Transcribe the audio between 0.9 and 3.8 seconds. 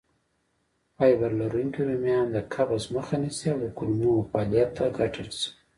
فایبر لرونکي رومیان د قبض مخه نیسي او د